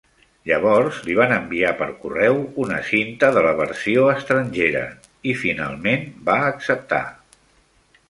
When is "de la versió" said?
3.37-4.09